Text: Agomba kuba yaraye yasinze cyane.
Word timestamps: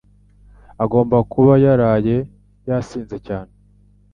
Agomba 0.83 1.17
kuba 1.31 1.53
yaraye 1.63 2.17
yasinze 2.69 3.15
cyane. 3.27 3.51